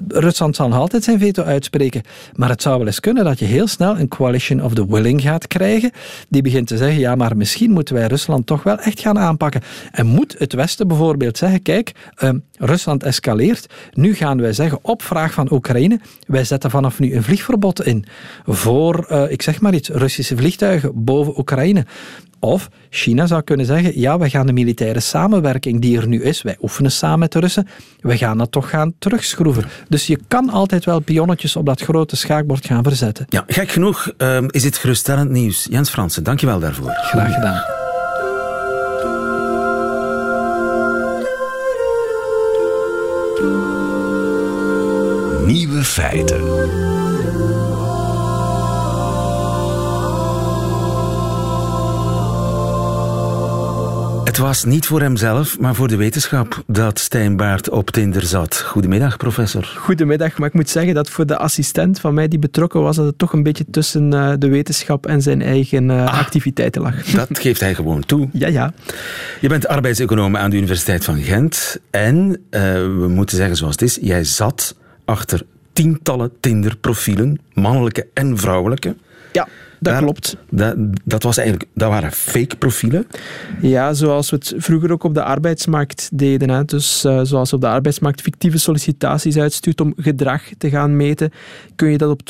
[0.07, 2.01] Rusland zal nog altijd zijn veto uitspreken,
[2.35, 5.21] maar het zou wel eens kunnen dat je heel snel een coalition of the willing
[5.21, 5.91] gaat krijgen,
[6.29, 9.61] die begint te zeggen, ja, maar misschien moeten wij Rusland toch wel echt gaan aanpakken.
[9.91, 11.91] En moet het Westen bijvoorbeeld zeggen, kijk,
[12.23, 17.15] uh, Rusland escaleert, nu gaan wij zeggen, op vraag van Oekraïne, wij zetten vanaf nu
[17.15, 18.05] een vliegverbod in
[18.45, 21.85] voor, uh, ik zeg maar iets, Russische vliegtuigen boven Oekraïne.
[22.43, 26.41] Of China zou kunnen zeggen, ja, we gaan de militaire samenwerking die er nu is,
[26.41, 27.67] wij oefenen samen met de Russen,
[27.99, 29.63] we gaan dat toch gaan terugschroeven.
[29.89, 33.25] Dus je kan altijd wel pionnetjes op dat grote schaakbord gaan verzetten.
[33.29, 35.67] Ja, gek genoeg um, is dit geruststellend nieuws.
[35.69, 36.91] Jens Fransen, dankjewel daarvoor.
[36.91, 37.63] Graag gedaan.
[45.45, 46.41] Nieuwe feiten.
[54.31, 58.59] Het was niet voor hemzelf, maar voor de wetenschap dat Stijn Baart op Tinder zat.
[58.59, 59.63] Goedemiddag, professor.
[59.77, 63.05] Goedemiddag, maar ik moet zeggen dat voor de assistent van mij die betrokken was, dat
[63.05, 67.03] het toch een beetje tussen uh, de wetenschap en zijn eigen uh, ah, activiteiten lag.
[67.11, 68.29] Dat geeft hij gewoon toe.
[68.33, 68.73] Ja, ja.
[69.41, 73.81] Je bent arbeidseconoom aan de Universiteit van Gent en, uh, we moeten zeggen zoals het
[73.81, 78.95] is, jij zat achter tientallen Tinder-profielen, mannelijke en vrouwelijke.
[79.31, 79.47] Ja.
[79.81, 80.37] Dat Daar, klopt.
[80.49, 83.07] Dat, dat, was eigenlijk, dat waren fake profielen.
[83.61, 86.49] Ja, zoals we het vroeger ook op de arbeidsmarkt deden.
[86.49, 86.65] Hè.
[86.65, 91.31] Dus uh, zoals op de arbeidsmarkt fictieve sollicitaties uitstuurt om gedrag te gaan meten,
[91.75, 92.21] kun je dat op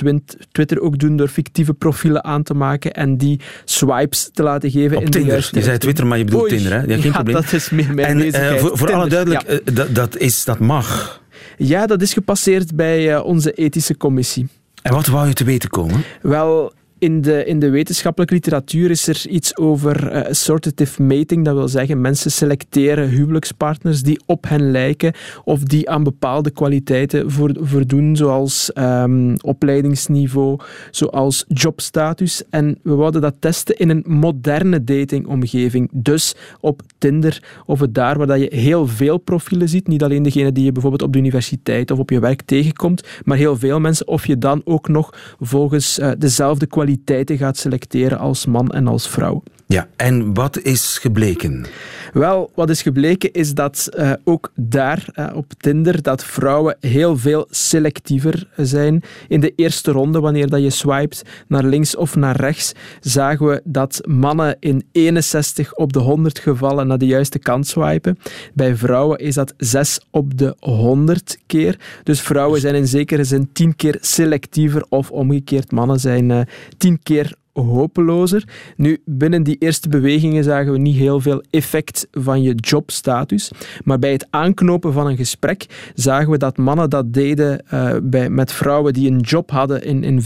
[0.52, 4.98] Twitter ook doen door fictieve profielen aan te maken en die swipes te laten geven
[4.98, 5.30] op in Tinder.
[5.30, 6.80] de juiste Je zei Twitter, maar je bedoelt Oei, Tinder, hè?
[6.80, 7.36] Ja, geen ja, probleem.
[7.36, 9.54] dat is meer mijn En uh, voor, voor alle duidelijk, ja.
[9.54, 11.22] uh, dat, dat, is, dat mag.
[11.58, 14.48] Ja, dat is gepasseerd bij onze ethische commissie.
[14.82, 16.04] En wat wou je te weten komen?
[16.22, 21.46] Wel, in de, in de wetenschappelijke literatuur is er iets over uh, assortative mating.
[21.46, 27.32] Dat wil zeggen, mensen selecteren huwelijkspartners die op hen lijken of die aan bepaalde kwaliteiten
[27.62, 30.60] voldoen, zoals um, opleidingsniveau,
[30.92, 32.44] zoals jobstatus.
[32.50, 35.90] En we wouden dat testen in een moderne datingomgeving.
[35.94, 39.88] Dus op Tinder of het daar waar dat je heel veel profielen ziet.
[39.88, 43.38] Niet alleen degene die je bijvoorbeeld op de universiteit of op je werk tegenkomt, maar
[43.38, 44.08] heel veel mensen.
[44.08, 48.88] Of je dan ook nog volgens uh, dezelfde kwaliteiten kwaliteiten gaat selecteren als man en
[48.88, 49.44] als vrouw.
[49.72, 51.66] Ja, en wat is gebleken?
[52.14, 57.18] Wel, wat is gebleken is dat uh, ook daar uh, op Tinder dat vrouwen heel
[57.18, 59.04] veel selectiever zijn.
[59.28, 63.62] In de eerste ronde, wanneer dat je swipet naar links of naar rechts, zagen we
[63.64, 68.18] dat mannen in 61 op de 100 gevallen naar de juiste kant swipen.
[68.54, 71.80] Bij vrouwen is dat 6 op de 100 keer.
[72.04, 75.72] Dus vrouwen zijn in zekere zin 10 keer selectiever of omgekeerd.
[75.72, 76.42] Mannen zijn uh,
[76.78, 78.44] 10 keer hopelozer.
[78.76, 83.52] Nu, binnen die eerste bewegingen zagen we niet heel veel effect van je jobstatus.
[83.84, 88.30] Maar bij het aanknopen van een gesprek zagen we dat mannen dat deden uh, bij,
[88.30, 90.26] met vrouwen die een job hadden in, in 45%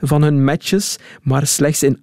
[0.00, 2.00] van hun matches, maar slechts in 38%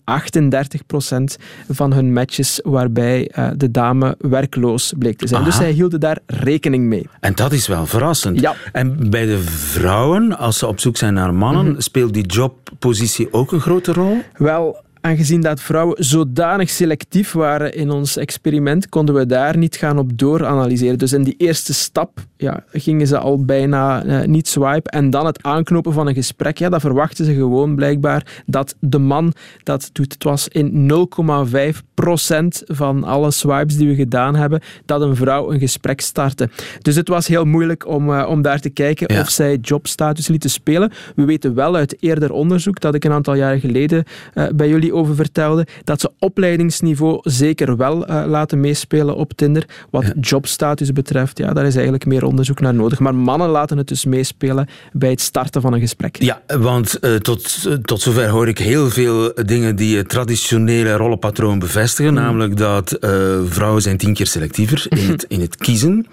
[1.69, 5.41] van hun matches waarbij uh, de dame werkloos bleek te zijn.
[5.41, 5.49] Aha.
[5.49, 7.07] Dus zij hielden daar rekening mee.
[7.19, 8.39] En dat is wel verrassend.
[8.39, 8.55] Ja.
[8.71, 11.81] En bij de vrouwen, als ze op zoek zijn naar mannen, mm -hmm.
[11.81, 14.21] speelt die jobpositie ook een grote rol?
[14.37, 19.97] Wel, aangezien dat vrouwen zodanig selectief waren in ons experiment, konden we daar niet gaan
[19.97, 20.97] op dooranalyseren.
[20.97, 24.91] Dus in die eerste stap ja, gingen ze al bijna uh, niet swipen.
[24.91, 28.97] En dan het aanknopen van een gesprek, ja, dat verwachten ze gewoon blijkbaar dat de
[28.97, 30.13] man dat doet.
[30.13, 35.59] Het was in 0,5% van alle swipes die we gedaan hebben, dat een vrouw een
[35.59, 36.49] gesprek startte.
[36.81, 39.21] Dus het was heel moeilijk om, uh, om daar te kijken ja.
[39.21, 40.91] of zij jobstatus lieten spelen.
[41.15, 44.93] We weten wel uit eerder onderzoek dat ik een aantal jaren geleden uh, bij jullie
[44.93, 49.65] over vertelde, dat ze opleidingsniveau zeker wel laten meespelen op Tinder.
[49.89, 50.13] Wat ja.
[50.21, 52.99] jobstatus betreft, ja, daar is eigenlijk meer onderzoek naar nodig.
[52.99, 56.21] Maar mannen laten het dus meespelen bij het starten van een gesprek.
[56.21, 60.93] Ja, want uh, tot, uh, tot zover hoor ik heel veel dingen die het traditionele
[60.93, 62.11] rollenpatroon bevestigen.
[62.11, 62.19] Mm.
[62.19, 62.97] Namelijk dat
[63.45, 66.07] vrouwen zijn tien keer selectiever in, het, in het kiezen.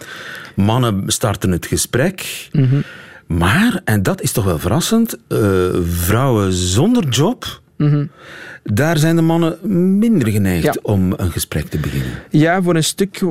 [0.57, 2.49] Mannen starten het gesprek.
[2.53, 2.83] Mm -hmm.
[3.27, 5.17] Maar, en dat is toch wel verrassend,
[5.83, 8.11] vrouwen zonder job Mm -hmm.
[8.73, 9.59] Daar zijn de mannen
[9.99, 10.75] minder geneigd Ja.
[10.83, 12.11] om een gesprek te beginnen.
[12.31, 13.23] Ja, voor een stuk,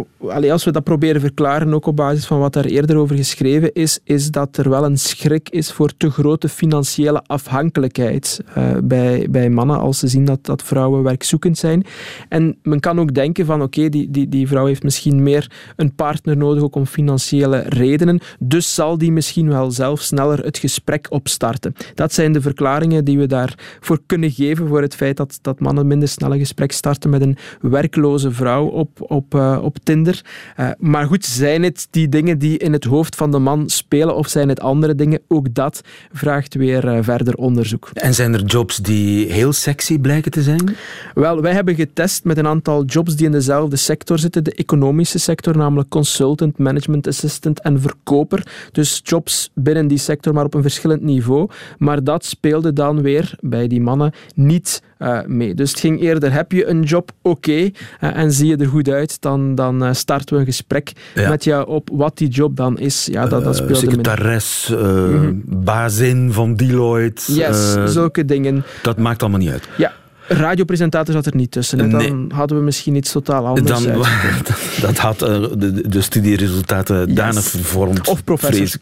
[0.52, 4.00] als we dat proberen verklaren, ook op basis van wat daar eerder over geschreven is,
[4.04, 9.50] is dat er wel een schrik is voor te grote financiële afhankelijkheid eh, bij, bij
[9.50, 11.86] mannen als ze zien dat, dat vrouwen werkzoekend zijn.
[12.30, 15.96] En men kan ook denken van oké, die, die, die vrouw heeft misschien meer een
[15.96, 21.06] partner nodig, ook om financiële redenen, dus zal die misschien wel zelf sneller het gesprek
[21.10, 21.74] opstarten.
[21.96, 25.88] Dat zijn de verklaringen die we daarvoor kunnen geven voor het feit dat, dat mannen
[25.88, 30.26] minder snel een gesprek starten met een werkloze vrouw op, op, eh, op Tinder.
[30.56, 34.16] Eh, maar goed, zijn het die dingen die in het hoofd van de man spelen
[34.16, 35.22] of zijn het andere dingen?
[35.28, 37.90] Ook dat vraagt weer eh, verder onderzoek.
[37.94, 40.76] En zijn er jobs die heel sexy blijken te zijn?
[41.14, 44.44] Wel, wij hebben getest met een aantal jobs die in dezelfde sector zitten.
[44.44, 48.70] De economische sector, namelijk consultant, management assistant en verkoper.
[48.72, 51.50] Dus jobs binnen die sector, maar op een verschillend niveau.
[51.78, 55.54] Maar dat speelde dan weer bij die mannen niet eh, mee.
[55.54, 58.90] Dus het ging eerder, heb je een job, oké, eh, en zie je er goed
[58.90, 61.30] uit, dan, dan eh, starten we een gesprek Ja.
[61.30, 63.06] met jou op wat die job dan is.
[63.12, 67.34] Ja, dat, dat speelde secretares, eh, bazin van Deloitte.
[67.34, 68.64] Yes, zulke dingen.
[68.82, 69.68] dat maakt allemaal niet uit.
[69.78, 69.94] Ja,
[70.28, 71.80] radiopresentator zat er niet tussen.
[71.80, 71.88] hè.
[71.88, 74.06] Dan hadden we misschien iets totaal anders Dan,
[74.82, 78.08] dat had de, de studieresultaten danig vervormd.
[78.08, 78.80] Of professor.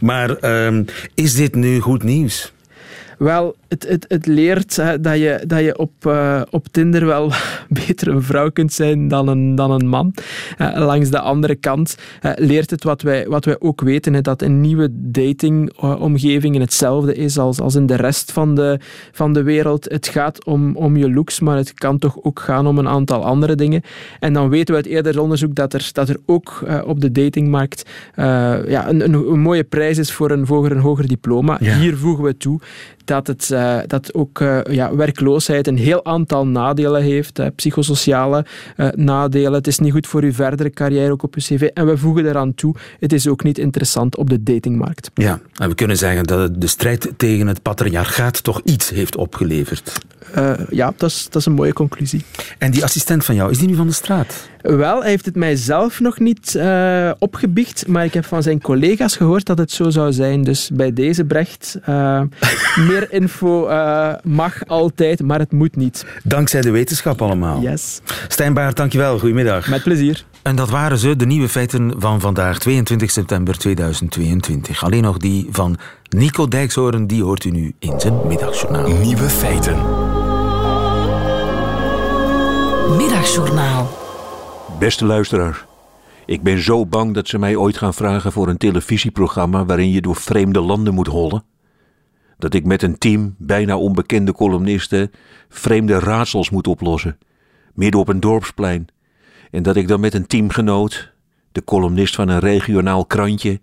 [0.00, 0.82] Maar ehm,
[1.14, 2.52] is dit nu goed nieuws?
[3.18, 7.32] Wel, het, het, het leert hè, dat je, dat je op, eh, op Tinder wel
[7.86, 10.14] beter een vrouw kunt zijn dan een, dan een man.
[10.58, 14.20] Eh, langs de andere kant eh, leert het wat wij, wat wij ook weten, hè,
[14.20, 18.80] dat een nieuwe datingomgeving hetzelfde is als, als in de rest van de,
[19.12, 19.84] van de wereld.
[19.84, 23.24] Het gaat om, om je looks, maar het kan toch ook gaan om een aantal
[23.24, 23.82] andere dingen.
[24.20, 27.90] En dan weten we uit eerder onderzoek dat er, dat er ook op de datingmarkt
[28.14, 31.56] ja, een, een, een mooie prijs is voor een, voor een hoger diploma.
[31.60, 31.78] Ja.
[31.78, 32.60] Hier voegen we toe
[33.06, 38.44] dat, het, eh, dat ook eh, ja, werkloosheid een heel aantal nadelen heeft, psychosociale
[38.76, 39.52] eh, nadelen.
[39.52, 41.62] Het is niet goed voor uw verdere carrière, ook op uw cv.
[41.62, 45.10] En we voegen daaraan toe, het is ook niet interessant op de datingmarkt.
[45.14, 50.04] Ja, en we kunnen zeggen dat de strijd tegen het patriarchaat toch iets heeft opgeleverd.
[50.34, 52.24] Eh, ja, dat is, dat is een mooie conclusie.
[52.58, 54.48] En die assistent van jou, is die nu van de straat?
[54.74, 58.60] Wel, hij heeft het mij zelf nog niet eh, opgebiecht, maar ik heb van zijn
[58.60, 60.42] collega's gehoord dat het zo zou zijn.
[60.42, 62.20] Dus bij deze Brecht, eh,
[62.88, 66.06] meer info eh, mag altijd, maar het moet niet.
[66.22, 67.60] Dankzij de wetenschap allemaal.
[67.60, 68.00] Yes.
[68.28, 69.18] Stijn Baert, dankjewel.
[69.18, 69.68] Goedemiddag.
[69.68, 70.24] Met plezier.
[70.42, 74.84] En dat waren ze, de nieuwe feiten van vandaag, 22 september 2022.
[74.84, 75.76] Alleen nog die van
[76.08, 78.88] Nico Dijkshoorn, die hoort u nu in zijn middagjournaal.
[78.88, 79.76] Nieuwe feiten.
[83.16, 83.88] Middagjournaal.
[84.78, 85.64] Beste luisteraars,
[86.26, 90.00] ik ben zo bang dat ze mij ooit gaan vragen voor een televisieprogramma waarin je
[90.00, 91.44] door vreemde landen moet hollen.
[92.38, 95.10] Dat ik met een team bijna onbekende columnisten
[95.48, 97.18] vreemde raadsels moet oplossen,
[97.74, 98.86] midden op een dorpsplein.
[99.50, 101.12] En dat ik dan met een teamgenoot,
[101.52, 103.60] de columnist van een regionaal krantje,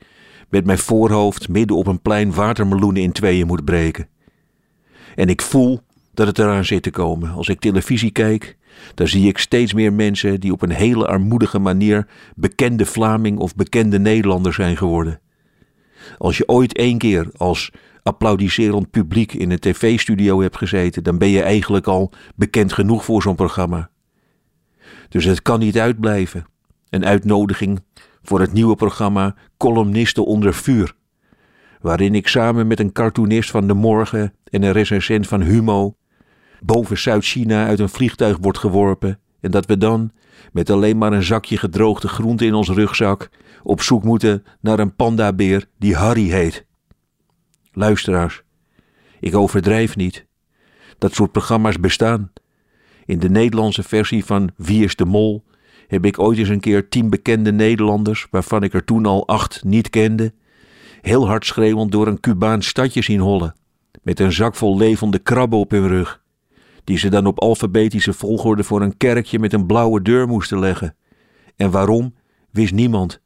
[0.50, 4.08] met mijn voorhoofd midden op een plein watermeloenen in tweeën moet breken.
[5.16, 5.82] En ik voel
[6.13, 7.32] dat het eraan zit te komen.
[7.32, 8.58] Als ik televisie kijk,
[8.93, 13.55] dan zie ik steeds meer mensen die op een hele armoedige manier bekende Vlaming of
[13.55, 15.19] bekende Nederlander zijn geworden.
[16.17, 17.71] Als je ooit één keer als
[18.03, 23.21] applaudisserend publiek in een tv-studio hebt gezeten, dan ben je eigenlijk al bekend genoeg voor
[23.21, 23.89] zo'n programma.
[25.09, 26.45] Dus het kan niet uitblijven.
[26.89, 27.83] Een uitnodiging
[28.21, 30.95] voor het nieuwe programma Columnisten onder vuur
[31.83, 35.95] waarin ik samen met een cartoonist van De Morgen en een recensent van Humo
[36.65, 40.12] boven Zuid-China uit een vliegtuig wordt geworpen en dat we dan,
[40.52, 43.30] met alleen maar een zakje gedroogde groente in ons rugzak,
[43.63, 46.65] op zoek moeten naar een pandabeer die Harry heet.
[47.71, 48.41] Luisteraars,
[49.19, 50.26] ik overdrijf niet.
[50.97, 52.32] Dat soort programma's bestaan.
[53.06, 55.43] In de Nederlandse versie van Wie is de Mol
[55.88, 59.63] heb ik ooit eens een keer tien bekende Nederlanders, waarvan ik er toen al acht
[59.63, 60.34] niet kende,
[61.02, 63.56] heel hard schreeuwend door een Cubaans stadje zien hollen,
[64.02, 66.22] met een zak vol levende krabben op hun rug,
[66.84, 70.96] die ze dan op alfabetische volgorde voor een kerkje met een blauwe deur moesten leggen.
[71.56, 72.13] En waarom,
[72.52, 73.22] wist niemand.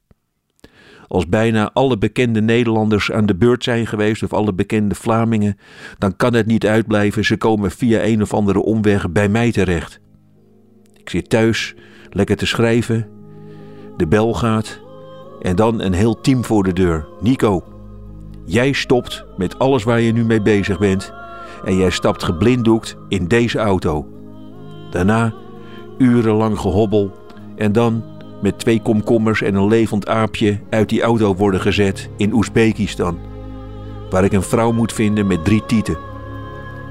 [1.08, 5.58] Als bijna alle bekende Nederlanders aan de beurt zijn geweest, of alle bekende Vlamingen,
[5.98, 10.00] dan kan het niet uitblijven, ze komen via een of andere omweg bij mij terecht.
[10.94, 11.76] Ik zit thuis,
[12.10, 13.08] lekker te schrijven,
[13.98, 14.82] de bel gaat
[15.42, 17.08] en dan een heel team voor de deur.
[17.22, 17.64] Nico,
[18.46, 21.14] jij stopt met alles waar je nu mee bezig bent
[21.64, 24.08] en jij stapt geblinddoekt in deze auto.
[24.92, 25.34] Daarna
[25.98, 27.12] urenlang gehobbel
[27.56, 28.04] en dan
[28.42, 33.18] met twee komkommers en een levend aapje uit die auto worden gezet in Oezbekistan,
[34.10, 35.98] waar ik een vrouw moet vinden met drie tieten.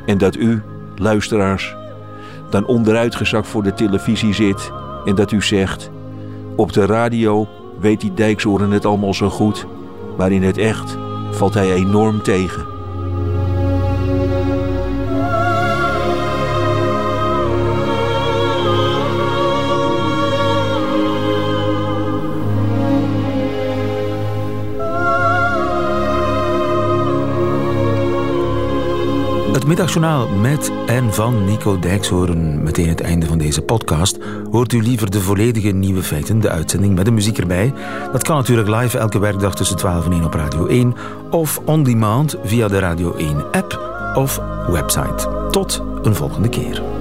[0.06, 0.62] En dat u,
[0.96, 1.76] luisteraars,
[2.50, 4.72] dan onderuitgezakt voor de televisie zit
[5.04, 5.90] en dat u zegt:
[6.56, 7.48] Op de radio
[7.80, 9.66] weet die Dijksoren het allemaal zo goed,
[10.16, 10.98] maar in het echt
[11.30, 12.75] valt hij enorm tegen.
[29.66, 32.62] Het middagjournaal met en van Nico Dijkshoorn.
[32.62, 34.18] Meteen het einde van deze podcast.
[34.50, 37.72] Hoort u liever de volledige nieuwe feiten, de uitzending met de muziek erbij?
[38.12, 40.94] Dat kan natuurlijk live elke werkdag tussen 12 en 1 op Radio 1
[41.30, 43.80] of on demand via de Radio 1 app
[44.14, 45.48] of website.
[45.50, 46.95] Tot een volgende keer.